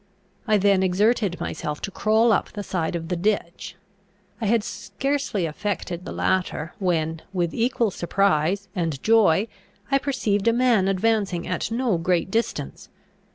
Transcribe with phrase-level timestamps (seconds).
[0.47, 3.75] I then exerted myself to crawl up the side of the ditch.
[4.41, 9.47] I had scarcely effected the latter, when, with equal surprise and joy,
[9.91, 12.89] I perceived a man advancing at no great distance.